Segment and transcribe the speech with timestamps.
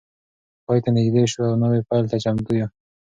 [0.65, 2.67] پای ته نږدې شو او نوی پیل ته چمتو یو.